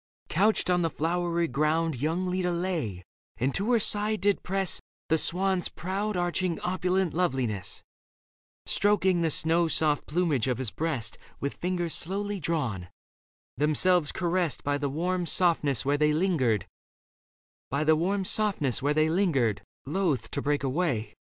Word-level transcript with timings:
Couched 0.29 0.71
on 0.71 0.81
the 0.81 0.89
flowery 0.89 1.47
ground 1.47 1.95
Young 1.97 2.25
Leda 2.25 2.51
lay, 2.51 3.03
and 3.37 3.53
to 3.53 3.71
her 3.71 3.79
side 3.79 4.21
did 4.21 4.41
press 4.41 4.81
The 5.09 5.17
swan's 5.19 5.69
proud 5.69 6.17
arching 6.17 6.59
opulent 6.61 7.13
loveliness, 7.13 7.83
Stroking 8.65 9.21
the 9.21 9.29
snow 9.29 9.67
soft 9.67 10.07
plumage 10.07 10.47
of 10.47 10.57
his 10.57 10.71
breast 10.71 11.19
With 11.39 11.53
fingers 11.53 11.93
slowly 11.93 12.39
drawn, 12.39 12.89
themselves 13.57 14.11
caressed 14.11 14.63
By 14.63 14.79
the 14.79 14.89
warm 14.89 15.27
softness 15.27 15.85
where 15.85 15.99
they 15.99 16.13
lingered, 16.13 16.65
loth 17.71 20.31
To 20.31 20.41
break 20.41 20.63
away. 20.63 21.13